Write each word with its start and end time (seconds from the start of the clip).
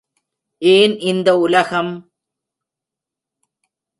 ஏன் 0.61 0.99
இந்த 0.99 1.29
உலகம்.........?......? 1.37 1.91